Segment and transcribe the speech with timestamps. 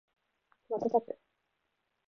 [0.67, 1.19] 瞬く